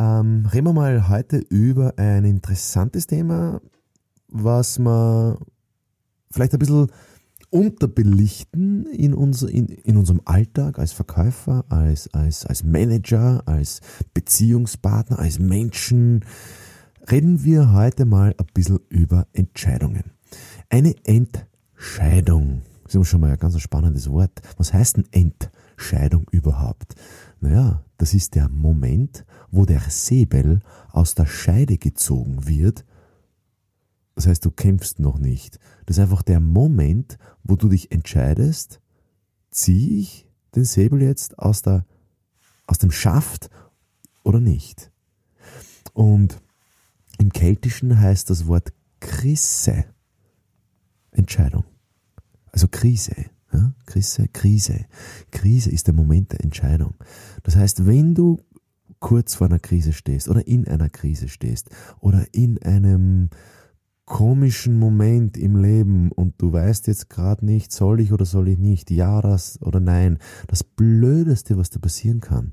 [0.00, 3.60] Ähm, reden wir mal heute über ein interessantes Thema,
[4.28, 5.38] was wir
[6.30, 6.86] vielleicht ein bisschen
[7.50, 13.82] unterbelichten in, unser, in, in unserem Alltag als Verkäufer, als, als, als Manager, als
[14.14, 16.24] Beziehungspartner, als Menschen.
[17.10, 20.12] Reden wir heute mal ein bisschen über Entscheidungen.
[20.70, 22.62] Eine Entscheidung.
[22.84, 24.32] Das ist schon mal ein ganz spannendes Wort.
[24.56, 25.50] Was heißt denn Entscheidung
[26.30, 26.94] überhaupt?
[27.40, 30.60] Naja, das ist der Moment, wo der Säbel
[30.92, 32.84] aus der Scheide gezogen wird.
[34.14, 35.58] Das heißt, du kämpfst noch nicht.
[35.86, 38.80] Das ist einfach der Moment, wo du dich entscheidest,
[39.50, 41.86] ziehe ich den Säbel jetzt aus, der,
[42.66, 43.50] aus dem Schaft
[44.22, 44.90] oder nicht.
[45.92, 46.40] Und
[47.18, 49.84] im Keltischen heißt das Wort Krisse
[51.12, 51.64] Entscheidung.
[52.52, 53.26] Also Krise.
[53.52, 53.74] Ja?
[53.86, 54.86] Krise, Krise.
[55.30, 56.94] Krise ist der Moment der Entscheidung.
[57.42, 58.40] Das heißt, wenn du
[59.00, 63.30] kurz vor einer Krise stehst oder in einer Krise stehst oder in einem
[64.04, 68.58] komischen Moment im Leben und du weißt jetzt gerade nicht, soll ich oder soll ich
[68.58, 70.18] nicht, ja das oder nein.
[70.48, 72.52] Das Blödeste, was da passieren kann,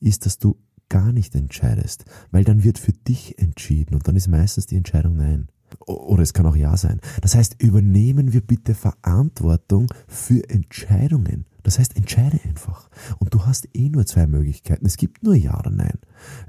[0.00, 0.56] ist, dass du
[0.88, 5.16] gar nicht entscheidest, weil dann wird für dich entschieden und dann ist meistens die Entscheidung
[5.16, 5.48] nein.
[5.86, 7.00] Oder es kann auch Ja sein.
[7.22, 11.44] Das heißt, übernehmen wir bitte Verantwortung für Entscheidungen.
[11.62, 12.88] Das heißt, entscheide einfach.
[13.18, 14.86] Und du hast eh nur zwei Möglichkeiten.
[14.86, 15.98] Es gibt nur Ja oder Nein.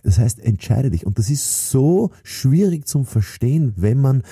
[0.04, 1.06] Das heißt, entscheide dich.
[1.06, 4.24] Und das ist so schwierig zum Verstehen, wenn man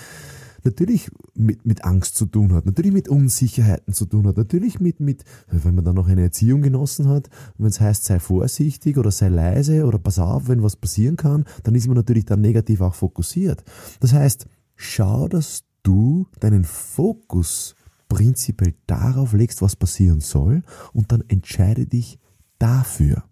[0.64, 5.00] natürlich mit, mit Angst zu tun hat, natürlich mit Unsicherheiten zu tun hat, natürlich mit,
[5.00, 9.12] mit, wenn man dann noch eine Erziehung genossen hat, wenn es heißt, sei vorsichtig oder
[9.12, 12.82] sei leise oder pass auf, wenn was passieren kann, dann ist man natürlich dann negativ
[12.82, 13.64] auch fokussiert.
[14.00, 17.76] Das heißt, schau, dass du deinen Fokus
[18.08, 22.20] prinzipiell darauf legst, was passieren soll und dann entscheide dich
[22.60, 23.24] dafür.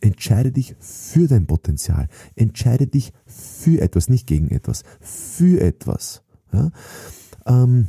[0.00, 2.08] Entscheide dich für dein Potenzial.
[2.34, 4.82] Entscheide dich für etwas, nicht gegen etwas.
[5.00, 6.22] Für etwas.
[6.52, 6.70] Ja?
[7.46, 7.88] Ähm,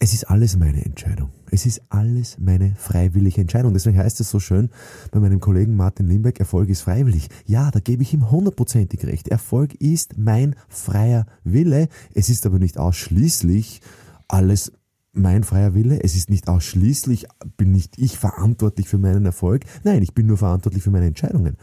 [0.00, 1.30] es ist alles meine Entscheidung.
[1.50, 3.72] Es ist alles meine freiwillige Entscheidung.
[3.72, 4.70] Deswegen heißt es so schön
[5.10, 7.28] bei meinem Kollegen Martin Limbeck, Erfolg ist freiwillig.
[7.46, 9.28] Ja, da gebe ich ihm hundertprozentig recht.
[9.28, 11.88] Erfolg ist mein freier Wille.
[12.14, 13.80] Es ist aber nicht ausschließlich
[14.28, 14.72] alles
[15.12, 16.00] mein freier Wille.
[16.02, 17.26] Es ist nicht ausschließlich,
[17.56, 19.64] bin nicht ich verantwortlich für meinen Erfolg.
[19.82, 21.56] Nein, ich bin nur verantwortlich für meine Entscheidungen.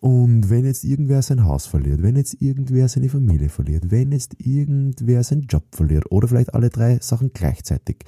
[0.00, 4.34] Und wenn jetzt irgendwer sein Haus verliert, wenn jetzt irgendwer seine Familie verliert, wenn jetzt
[4.38, 7.98] irgendwer seinen Job verliert oder vielleicht alle drei Sachen gleichzeitig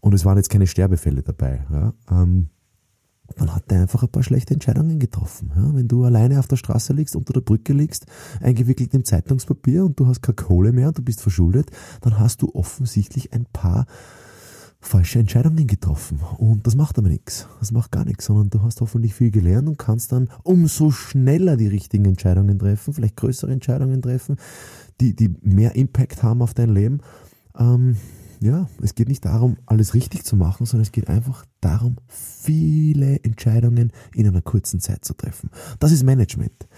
[0.00, 2.48] und es waren jetzt keine Sterbefälle dabei, ja, ähm,
[3.36, 5.52] dann hat er einfach ein paar schlechte Entscheidungen getroffen.
[5.54, 8.06] Ja, wenn du alleine auf der Straße liegst, unter der Brücke liegst,
[8.40, 11.70] eingewickelt im Zeitungspapier und du hast keine Kohle mehr und du bist verschuldet,
[12.00, 13.86] dann hast du offensichtlich ein paar
[14.80, 16.20] falsche Entscheidungen getroffen.
[16.38, 17.48] Und das macht aber nichts.
[17.58, 21.56] Das macht gar nichts, sondern du hast hoffentlich viel gelernt und kannst dann umso schneller
[21.56, 24.36] die richtigen Entscheidungen treffen, vielleicht größere Entscheidungen treffen,
[25.00, 27.00] die, die mehr Impact haben auf dein Leben.
[27.58, 27.96] Ähm,
[28.40, 33.22] ja, es geht nicht darum, alles richtig zu machen, sondern es geht einfach darum, viele
[33.24, 35.50] Entscheidungen in einer kurzen Zeit zu treffen.
[35.80, 36.68] Das ist Management.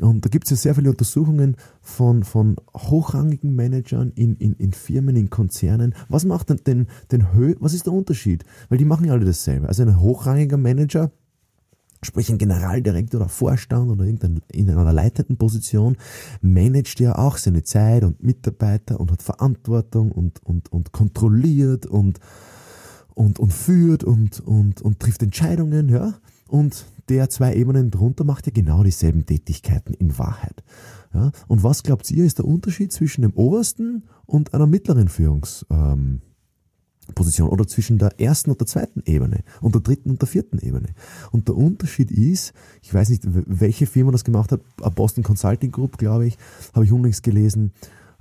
[0.00, 4.72] Und da gibt es ja sehr viele Untersuchungen von, von hochrangigen Managern in, in, in
[4.72, 5.94] Firmen, in Konzernen.
[6.08, 8.44] Was macht denn den, den Hö was ist der Unterschied?
[8.68, 9.68] Weil die machen ja alle dasselbe.
[9.68, 11.10] Also ein hochrangiger Manager,
[12.02, 15.96] sprich ein Generaldirektor oder Vorstand oder irgendein, in einer leitenden Position,
[16.40, 22.18] managt ja auch seine Zeit und Mitarbeiter und hat Verantwortung und, und, und kontrolliert und,
[23.14, 26.14] und, und führt und, und, und trifft Entscheidungen, ja.
[26.48, 30.62] Und der zwei Ebenen drunter macht ja genau dieselben Tätigkeiten in Wahrheit.
[31.14, 31.32] Ja?
[31.48, 36.20] Und was glaubt ihr, ist der Unterschied zwischen dem obersten und einer mittleren Führungsposition
[37.46, 40.58] ähm, oder zwischen der ersten und der zweiten Ebene und der dritten und der vierten
[40.58, 40.90] Ebene?
[41.30, 44.60] Und der Unterschied ist, ich weiß nicht, welche Firma das gemacht hat,
[44.94, 46.38] Boston Consulting Group, glaube ich,
[46.72, 47.72] habe ich unlängst gelesen,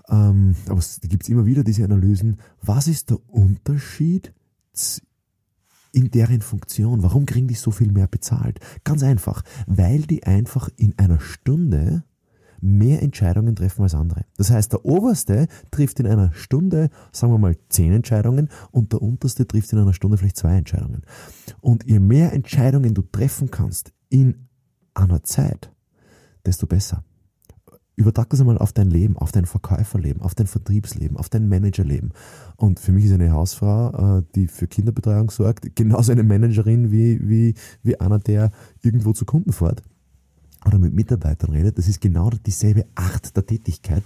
[0.09, 2.38] ähm, aber es gibt immer wieder diese Analysen.
[2.61, 4.33] Was ist der Unterschied
[5.91, 7.03] in deren Funktion.
[7.03, 8.59] Warum kriegen die so viel mehr bezahlt?
[8.83, 12.03] Ganz einfach, weil die einfach in einer Stunde
[12.61, 14.25] mehr Entscheidungen treffen als andere.
[14.38, 19.01] Das heißt, der Oberste trifft in einer Stunde, sagen wir mal, zehn Entscheidungen und der
[19.01, 21.01] Unterste trifft in einer Stunde vielleicht zwei Entscheidungen.
[21.59, 24.47] Und je mehr Entscheidungen du treffen kannst in
[24.94, 25.71] einer Zeit,
[26.45, 27.03] desto besser.
[28.01, 32.12] Übertrag das einmal auf dein Leben, auf dein Verkäuferleben, auf dein Vertriebsleben, auf dein Managerleben.
[32.57, 37.19] Und für mich ist eine Hausfrau, äh, die für Kinderbetreuung sorgt, genauso eine Managerin wie,
[37.27, 37.53] wie,
[37.83, 38.51] wie einer, der
[38.81, 39.81] irgendwo zu Kunden fährt
[40.65, 41.77] oder mit Mitarbeitern redet.
[41.77, 44.04] Das ist genau dieselbe Art der Tätigkeit.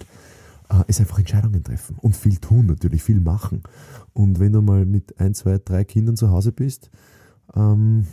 [0.68, 3.62] Äh, ist einfach Entscheidungen treffen und viel tun natürlich, viel machen.
[4.12, 6.90] Und wenn du mal mit ein, zwei, drei Kindern zu Hause bist,
[7.54, 8.06] ähm,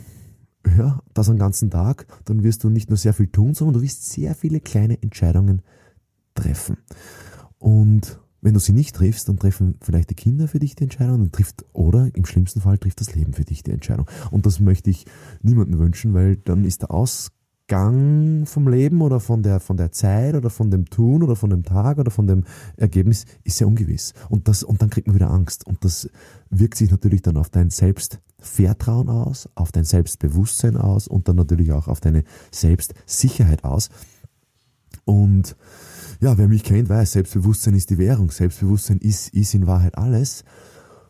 [0.76, 3.82] ja, das einen ganzen Tag, dann wirst du nicht nur sehr viel tun, sondern du
[3.82, 5.62] wirst sehr viele kleine Entscheidungen
[6.34, 6.78] treffen.
[7.58, 11.18] Und wenn du sie nicht triffst, dann treffen vielleicht die Kinder für dich die Entscheidung,
[11.18, 14.06] dann trifft, oder im schlimmsten Fall trifft das Leben für dich die Entscheidung.
[14.30, 15.06] Und das möchte ich
[15.42, 20.34] niemandem wünschen, weil dann ist der Ausgang vom Leben oder von der, von der Zeit
[20.34, 22.44] oder von dem Tun oder von dem Tag oder von dem
[22.76, 24.12] Ergebnis ist sehr ungewiss.
[24.28, 25.66] Und das, und dann kriegt man wieder Angst.
[25.66, 26.08] Und das
[26.50, 31.36] wirkt sich natürlich dann auf dein Selbst Vertrauen aus, auf dein Selbstbewusstsein aus und dann
[31.36, 33.88] natürlich auch auf deine Selbstsicherheit aus.
[35.06, 35.56] Und
[36.20, 38.30] ja, wer mich kennt, weiß, Selbstbewusstsein ist die Währung.
[38.30, 40.44] Selbstbewusstsein ist, ist in Wahrheit alles.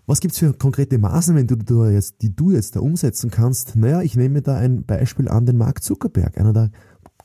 [0.06, 3.75] Was gibt's für konkrete Maßnahmen, die du, jetzt, die du jetzt da umsetzen kannst?
[3.75, 6.71] Naja, ich nehme da ein Beispiel an den Mark Zuckerberg, einer der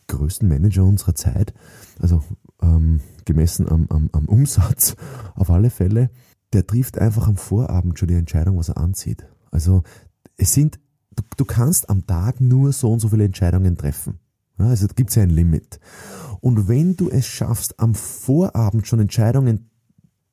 [0.07, 1.53] größten Manager unserer Zeit,
[1.99, 2.23] also
[2.61, 4.95] ähm, gemessen am, am, am Umsatz
[5.35, 6.09] auf alle Fälle.
[6.53, 9.25] Der trifft einfach am Vorabend schon die Entscheidung, was er anzieht.
[9.51, 9.83] Also
[10.37, 10.79] es sind,
[11.15, 14.19] du, du kannst am Tag nur so und so viele Entscheidungen treffen.
[14.57, 15.79] Ja, also gibt es ja ein Limit.
[16.39, 19.69] Und wenn du es schaffst, am Vorabend schon Entscheidungen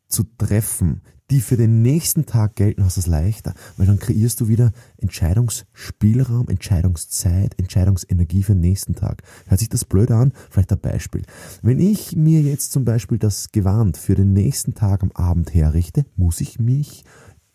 [0.09, 4.41] zu treffen, die für den nächsten Tag gelten, hast du es leichter, weil dann kreierst
[4.41, 9.23] du wieder Entscheidungsspielraum, Entscheidungszeit, Entscheidungsenergie für den nächsten Tag.
[9.47, 10.33] Hört sich das blöd an?
[10.51, 11.23] Vielleicht ein Beispiel.
[11.63, 16.07] Wenn ich mir jetzt zum Beispiel das Gewand für den nächsten Tag am Abend herrichte,
[16.17, 17.05] muss ich mich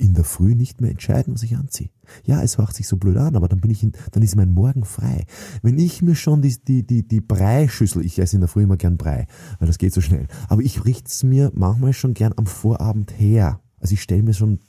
[0.01, 1.89] in der Früh nicht mehr entscheiden, was ich anziehe.
[2.25, 4.51] Ja, es macht sich so blöd an, aber dann bin ich in, dann ist mein
[4.51, 5.25] Morgen frei.
[5.61, 8.77] Wenn ich mir schon die, die, die, die Breischüssel, ich esse in der Früh immer
[8.77, 9.27] gern Brei,
[9.59, 13.13] weil das geht so schnell, aber ich richte es mir manchmal schon gern am Vorabend
[13.17, 13.61] her.
[13.79, 14.59] Also ich stelle mir schon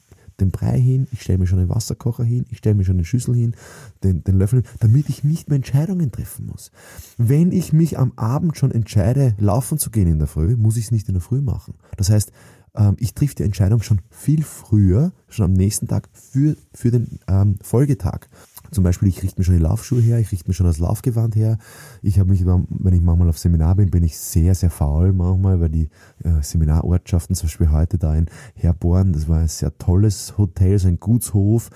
[0.41, 3.05] den Brei hin, ich stelle mir schon den Wasserkocher hin, ich stelle mir schon den
[3.05, 3.55] Schüssel hin,
[4.03, 6.71] den, den Löffel, damit ich nicht mehr Entscheidungen treffen muss.
[7.17, 10.87] Wenn ich mich am Abend schon entscheide, laufen zu gehen in der Früh, muss ich
[10.87, 11.75] es nicht in der Früh machen.
[11.97, 12.33] Das heißt,
[12.75, 17.19] ähm, ich triff die Entscheidung schon viel früher, schon am nächsten Tag für, für den
[17.29, 18.29] ähm, Folgetag.
[18.71, 21.37] Zum Beispiel, ich richte mir schon die Laufschuhe her, ich richte mir schon das Laufgewand
[21.37, 21.59] her.
[22.01, 25.61] Ich habe mich, wenn ich manchmal auf Seminar bin, bin ich sehr, sehr faul manchmal,
[25.61, 25.91] weil die
[26.25, 30.89] äh, Seminarortschaften, zum Beispiel heute da in Herborn, das war ein sehr tolles Hotel, so
[30.89, 31.69] ein Gutshof.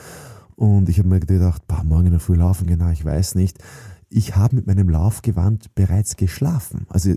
[0.54, 3.58] Und ich habe mir gedacht, boah, morgen in der Früh laufen, genau, ich weiß nicht.
[4.08, 6.86] Ich habe mit meinem Laufgewand bereits geschlafen.
[6.88, 7.12] Also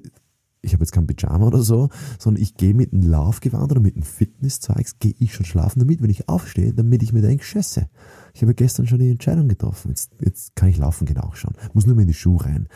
[0.61, 3.95] ich habe jetzt kein Pyjama oder so, sondern ich gehe mit einem Laufgewand oder mit
[3.95, 7.87] einem Fitnesszeugs, gehe ich schon schlafen damit, wenn ich aufstehe, damit ich mir denke, scheiße,
[8.33, 11.53] ich habe gestern schon die Entscheidung getroffen, jetzt, jetzt kann ich laufen gehen auch schon,
[11.73, 12.67] muss nur mehr in die Schuhe rein.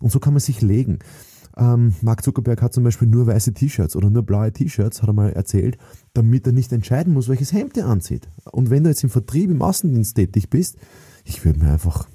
[0.00, 0.98] Und so kann man sich legen.
[1.56, 5.14] Ähm, Mark Zuckerberg hat zum Beispiel nur weiße T-Shirts oder nur blaue T-Shirts, hat er
[5.14, 5.78] mal erzählt,
[6.14, 8.28] damit er nicht entscheiden muss, welches Hemd er anzieht.
[8.52, 10.76] Und wenn du jetzt im Vertrieb, im Außendienst tätig bist,
[11.24, 12.08] ich würde mir einfach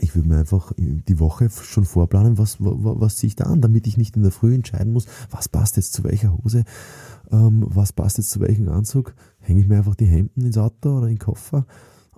[0.00, 3.86] ich würde mir einfach die Woche schon vorplanen, was, was, ziehe ich da an, damit
[3.86, 6.64] ich nicht in der Früh entscheiden muss, was passt jetzt zu welcher Hose,
[7.30, 9.14] ähm, was passt jetzt zu welchem Anzug.
[9.40, 11.66] Hänge ich mir einfach die Hemden ins Auto oder in den Koffer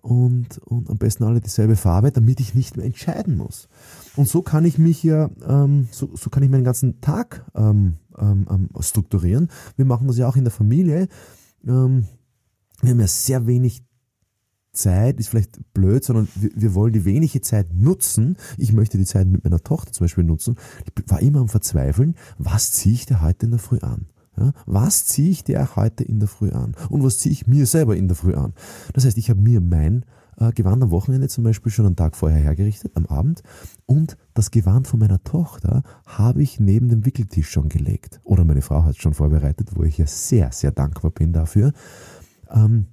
[0.05, 3.69] und, und am besten alle dieselbe Farbe, damit ich nicht mehr entscheiden muss.
[4.17, 7.95] Und so kann ich mich ja, ähm, so, so kann ich meinen ganzen Tag ähm,
[8.19, 9.49] ähm, ähm strukturieren.
[9.77, 11.09] Wir machen das ja auch in der Familie.
[11.67, 12.05] Ähm,
[12.83, 13.83] wir haben ja sehr wenig
[14.75, 18.37] Zeit ist vielleicht blöd, sondern wir, wir, wollen die wenige Zeit nutzen.
[18.59, 20.57] Ich möchte die Zeit mit meiner Tochter zum Beispiel nutzen.
[20.85, 24.07] Ich war immer am Verzweifeln, was ziehe ich dir heute in der Früh an?
[24.37, 26.75] Ja, was ziehe ich dir heute in der Früh an?
[26.91, 28.53] Und was ziehe ich mir selber in der Früh an?
[28.93, 30.05] Das heißt, ich habe mir mein
[30.39, 33.43] äh, Gewand am Wochenende zum Beispiel schon einen Tag vorher hergerichtet, am Abend.
[33.87, 38.21] Und das Gewand von meiner Tochter habe ich neben dem Wickeltisch schon gelegt.
[38.25, 41.73] Oder meine Frau hat es schon vorbereitet, wo ich ja sehr, sehr dankbar bin dafür.
[42.51, 42.87] Ähm,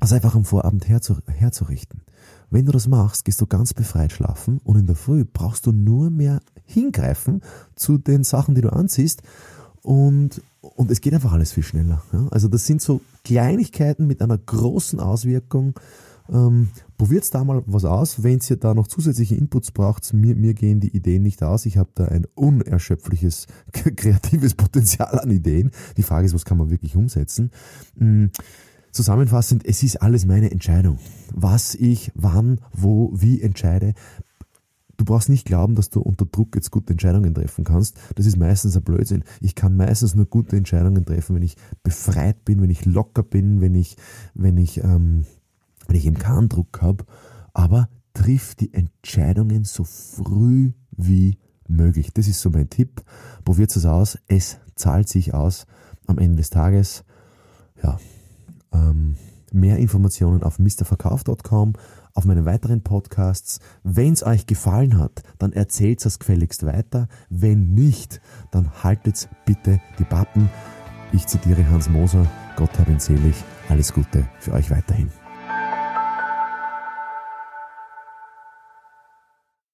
[0.00, 2.02] also einfach am Vorabend herzu, herzurichten.
[2.50, 5.72] Wenn du das machst, gehst du ganz befreit schlafen und in der Früh brauchst du
[5.72, 7.42] nur mehr hingreifen
[7.74, 9.22] zu den Sachen, die du anziehst
[9.82, 12.02] und, und es geht einfach alles viel schneller.
[12.12, 12.26] Ja?
[12.30, 15.78] Also das sind so Kleinigkeiten mit einer großen Auswirkung.
[16.30, 18.22] Ähm, Probiert da mal was aus.
[18.22, 21.64] Wenn ihr da noch zusätzliche Inputs braucht, mir, mir gehen die Ideen nicht aus.
[21.64, 25.70] Ich habe da ein unerschöpfliches kreatives Potenzial an Ideen.
[25.96, 27.50] Die Frage ist, was kann man wirklich umsetzen?
[27.94, 28.30] Mhm
[28.92, 30.98] Zusammenfassend, es ist alles meine Entscheidung.
[31.32, 33.94] Was ich, wann, wo, wie entscheide.
[34.96, 37.96] Du brauchst nicht glauben, dass du unter Druck jetzt gute Entscheidungen treffen kannst.
[38.16, 39.22] Das ist meistens ein Blödsinn.
[39.40, 43.60] Ich kann meistens nur gute Entscheidungen treffen, wenn ich befreit bin, wenn ich locker bin,
[43.60, 43.96] wenn ich,
[44.34, 45.24] wenn ich, ähm,
[45.86, 47.04] wenn ich eben keinen Druck habe.
[47.54, 52.12] Aber triff die Entscheidungen so früh wie möglich.
[52.12, 53.02] Das ist so mein Tipp.
[53.44, 54.18] Probiert es aus.
[54.26, 55.66] Es zahlt sich aus
[56.06, 57.04] am Ende des Tages.
[57.80, 57.98] Ja,
[58.72, 59.16] ähm,
[59.52, 61.74] mehr Informationen auf mrverkauf.com,
[62.14, 63.60] auf meinen weiteren Podcasts.
[63.82, 67.08] Wenn es euch gefallen hat, dann erzählt es gefälligst weiter.
[67.30, 68.20] Wenn nicht,
[68.50, 70.50] dann haltet bitte die Pappen.
[71.12, 73.36] Ich zitiere Hans Moser, Gott hab ihn selig.
[73.68, 75.10] Alles Gute für euch weiterhin.